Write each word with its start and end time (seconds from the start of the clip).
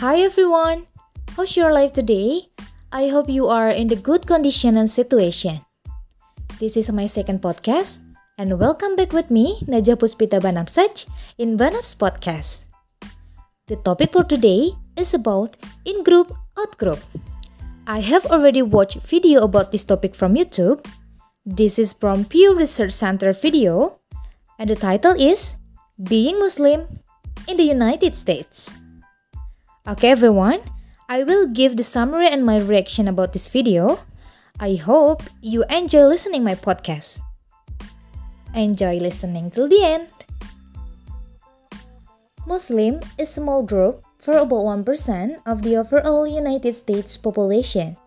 Hi 0.00 0.24
everyone, 0.24 0.88
how's 1.36 1.60
your 1.60 1.76
life 1.76 1.92
today? 1.92 2.48
I 2.88 3.12
hope 3.12 3.28
you 3.28 3.52
are 3.52 3.68
in 3.68 3.92
the 3.92 4.00
good 4.00 4.24
condition 4.24 4.80
and 4.80 4.88
situation. 4.88 5.60
This 6.56 6.80
is 6.80 6.88
my 6.88 7.04
second 7.04 7.44
podcast, 7.44 8.00
and 8.40 8.56
welcome 8.56 8.96
back 8.96 9.12
with 9.12 9.28
me, 9.28 9.60
Najah 9.68 10.00
Puspita 10.00 10.40
Banapsaj, 10.40 11.04
in 11.36 11.60
Banaps 11.60 11.92
Podcast. 11.92 12.64
The 13.68 13.76
topic 13.76 14.16
for 14.16 14.24
today 14.24 14.72
is 14.96 15.12
about 15.12 15.60
in-group, 15.84 16.32
out-group. 16.56 17.04
I 17.84 18.00
have 18.00 18.24
already 18.32 18.64
watched 18.64 19.04
video 19.04 19.44
about 19.44 19.68
this 19.68 19.84
topic 19.84 20.16
from 20.16 20.32
YouTube. 20.32 20.80
This 21.44 21.76
is 21.78 21.92
from 21.92 22.24
Pew 22.24 22.56
Research 22.56 22.96
Center 22.96 23.36
video, 23.36 24.00
and 24.56 24.72
the 24.72 24.80
title 24.80 25.12
is 25.12 25.60
Being 26.00 26.40
Muslim 26.40 26.88
in 27.44 27.60
the 27.60 27.68
United 27.68 28.16
States. 28.16 28.72
Okay 29.90 30.14
everyone, 30.14 30.62
I 31.10 31.26
will 31.26 31.50
give 31.50 31.74
the 31.74 31.82
summary 31.82 32.30
and 32.30 32.46
my 32.46 32.62
reaction 32.62 33.10
about 33.10 33.32
this 33.34 33.50
video. 33.50 33.98
I 34.62 34.78
hope 34.78 35.26
you 35.42 35.66
enjoy 35.66 36.06
listening 36.06 36.46
my 36.46 36.54
podcast. 36.54 37.18
Enjoy 38.54 39.02
listening 39.02 39.50
till 39.50 39.66
the 39.66 39.82
end. 39.82 40.06
Muslim 42.46 43.02
is 43.18 43.34
a 43.34 43.42
small 43.42 43.66
group 43.66 44.06
for 44.14 44.38
about 44.38 44.62
1% 44.86 44.86
of 45.42 45.66
the 45.66 45.74
overall 45.74 46.22
United 46.22 46.70
States 46.70 47.16
population. 47.18 47.98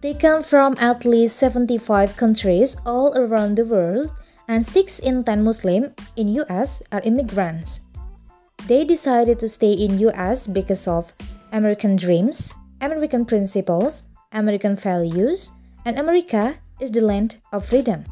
They 0.00 0.16
come 0.16 0.40
from 0.40 0.80
at 0.80 1.04
least 1.04 1.36
75 1.36 2.16
countries 2.16 2.80
all 2.88 3.12
around 3.20 3.60
the 3.60 3.68
world 3.68 4.16
and 4.48 4.64
6 4.64 4.98
in 5.00 5.24
10 5.24 5.44
Muslim 5.44 5.92
in 6.16 6.32
US 6.40 6.80
are 6.88 7.04
immigrants. 7.04 7.84
They 8.66 8.84
decided 8.84 9.38
to 9.40 9.48
stay 9.48 9.72
in 9.72 9.98
US 10.06 10.46
because 10.46 10.86
of 10.86 11.12
American 11.50 11.96
dreams, 11.96 12.54
American 12.80 13.26
principles, 13.26 14.06
American 14.30 14.76
values, 14.76 15.50
and 15.84 15.98
America 15.98 16.62
is 16.78 16.94
the 16.94 17.02
land 17.02 17.42
of 17.52 17.66
freedom. 17.66 18.06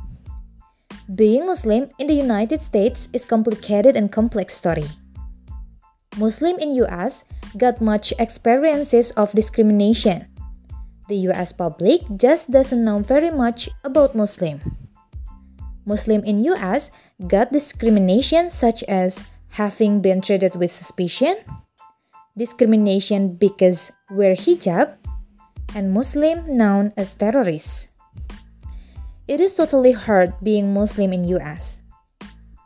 Being 1.06 1.46
Muslim 1.46 1.90
in 1.98 2.06
the 2.06 2.18
United 2.18 2.62
States 2.62 3.08
is 3.14 3.26
complicated 3.26 3.94
and 3.94 4.10
complex 4.10 4.54
story. 4.54 4.90
Muslim 6.18 6.58
in 6.58 6.74
US 6.82 7.24
got 7.56 7.80
much 7.80 8.12
experiences 8.18 9.10
of 9.14 9.30
discrimination. 9.30 10.26
The 11.06 11.30
US 11.30 11.54
public 11.54 12.02
just 12.18 12.50
doesn't 12.50 12.82
know 12.82 12.98
very 12.98 13.30
much 13.30 13.70
about 13.82 14.18
Muslim. 14.18 14.58
Muslim 15.86 16.22
in 16.26 16.42
US 16.54 16.90
got 17.26 17.54
discrimination 17.54 18.50
such 18.50 18.82
as 18.90 19.22
having 19.50 20.00
been 20.00 20.20
treated 20.20 20.54
with 20.56 20.70
suspicion, 20.70 21.36
discrimination 22.36 23.34
because 23.34 23.92
wear 24.10 24.34
hijab, 24.34 24.96
and 25.74 25.92
Muslim 25.92 26.56
known 26.56 26.92
as 26.96 27.14
terrorists. 27.14 27.88
It 29.28 29.40
is 29.40 29.54
totally 29.54 29.92
hard 29.92 30.34
being 30.42 30.74
Muslim 30.74 31.12
in 31.12 31.24
US, 31.38 31.82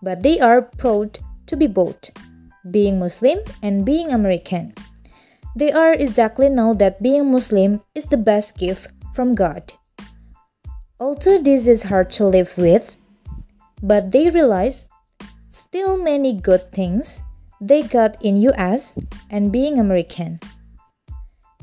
but 0.00 0.22
they 0.22 0.40
are 0.40 0.62
proud 0.62 1.18
to 1.46 1.56
be 1.56 1.66
both, 1.66 2.10
being 2.70 2.98
Muslim 2.98 3.40
and 3.62 3.84
being 3.84 4.12
American. 4.12 4.72
They 5.56 5.70
are 5.70 5.92
exactly 5.92 6.48
know 6.48 6.74
that 6.74 7.02
being 7.02 7.30
Muslim 7.30 7.82
is 7.94 8.06
the 8.06 8.16
best 8.16 8.56
gift 8.56 8.92
from 9.14 9.34
God. 9.34 9.74
Although 10.98 11.38
this 11.38 11.68
is 11.68 11.84
hard 11.84 12.10
to 12.16 12.27
live 12.27 12.56
with, 12.56 12.96
but 13.82 14.10
they 14.10 14.30
realize 14.30 14.88
still 15.55 15.94
many 15.94 16.34
good 16.34 16.74
things 16.74 17.22
they 17.62 17.86
got 17.86 18.19
in 18.19 18.34
US 18.50 18.98
and 19.30 19.55
being 19.55 19.78
American. 19.78 20.42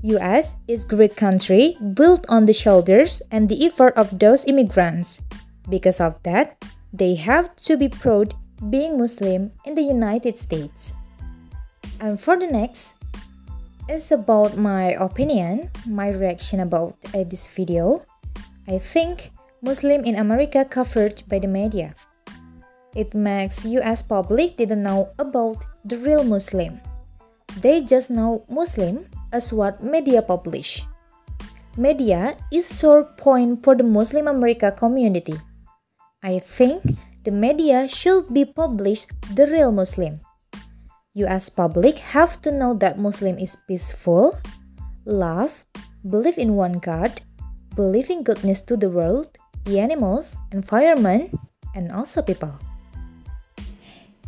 US 0.01 0.55
is 0.65 0.87
great 0.87 1.19
country 1.19 1.75
built 1.93 2.25
on 2.31 2.47
the 2.47 2.55
shoulders 2.55 3.21
and 3.29 3.49
the 3.51 3.59
effort 3.67 3.93
of 3.99 4.17
those 4.17 4.47
immigrants. 4.47 5.19
Because 5.69 5.99
of 5.99 6.15
that, 6.23 6.63
they 6.95 7.15
have 7.15 7.53
to 7.67 7.75
be 7.75 7.91
proud 7.91 8.33
being 8.71 8.97
Muslim 8.97 9.51
in 9.67 9.75
the 9.75 9.83
United 9.83 10.37
States. 10.37 10.95
And 11.99 12.15
for 12.15 12.39
the 12.39 12.47
next 12.47 12.95
is 13.89 14.11
about 14.11 14.55
my 14.55 14.95
opinion, 14.95 15.69
my 15.85 16.09
reaction 16.09 16.63
about 16.63 16.95
uh, 17.13 17.27
this 17.27 17.45
video. 17.45 18.07
I 18.67 18.79
think 18.79 19.35
Muslim 19.61 20.07
in 20.07 20.15
America 20.15 20.63
covered 20.63 21.21
by 21.27 21.37
the 21.37 21.51
media. 21.51 21.93
It 22.91 23.15
makes 23.15 23.63
US 23.63 24.03
public 24.03 24.59
didn't 24.59 24.83
know 24.83 25.15
about 25.15 25.63
the 25.87 25.95
real 25.95 26.27
Muslim. 26.27 26.83
They 27.63 27.79
just 27.79 28.11
know 28.11 28.43
Muslim 28.51 29.07
as 29.31 29.55
what 29.55 29.79
media 29.79 30.19
publish. 30.19 30.83
Media 31.79 32.35
is 32.51 32.67
sore 32.67 33.07
point 33.15 33.63
for 33.63 33.79
the 33.79 33.87
Muslim 33.87 34.27
America 34.27 34.75
community. 34.75 35.39
I 36.19 36.43
think 36.43 36.83
the 37.23 37.31
media 37.31 37.87
should 37.87 38.27
be 38.35 38.43
publish 38.43 39.07
the 39.31 39.47
real 39.47 39.71
Muslim. 39.71 40.19
US 41.15 41.47
public 41.47 41.99
have 42.11 42.43
to 42.43 42.51
know 42.51 42.75
that 42.75 42.99
Muslim 42.99 43.39
is 43.39 43.55
peaceful, 43.55 44.35
love, 45.07 45.63
believe 46.03 46.37
in 46.37 46.59
one 46.59 46.83
God, 46.83 47.23
believe 47.75 48.11
in 48.11 48.23
goodness 48.23 48.59
to 48.67 48.75
the 48.75 48.91
world, 48.91 49.39
the 49.63 49.79
animals, 49.79 50.35
environment, 50.51 51.31
and 51.71 51.91
also 51.91 52.19
people. 52.21 52.59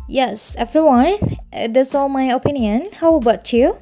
Yes, 0.06 0.54
everyone, 0.58 1.16
uh, 1.52 1.68
that's 1.68 1.94
all 1.94 2.08
my 2.08 2.28
opinion. 2.28 2.92
How 3.00 3.16
about 3.16 3.52
you? 3.52 3.80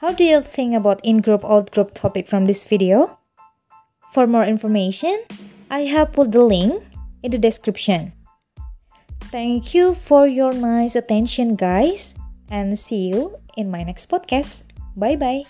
How 0.00 0.12
do 0.12 0.24
you 0.24 0.40
think 0.40 0.74
about 0.74 1.04
in-group 1.04 1.44
out-group 1.44 1.92
topic 1.92 2.26
from 2.26 2.46
this 2.46 2.64
video? 2.64 3.18
For 4.10 4.26
more 4.26 4.44
information, 4.44 5.20
I 5.70 5.84
have 5.92 6.12
put 6.12 6.32
the 6.32 6.42
link 6.42 6.82
in 7.22 7.30
the 7.30 7.38
description. 7.38 8.12
Thank 9.28 9.74
you 9.74 9.94
for 9.94 10.26
your 10.26 10.52
nice 10.52 10.96
attention 10.96 11.54
guys 11.54 12.16
and 12.50 12.78
see 12.78 13.12
you 13.12 13.36
in 13.56 13.70
my 13.70 13.84
next 13.84 14.10
podcast. 14.10 14.64
Bye 14.96 15.16
bye. 15.16 15.44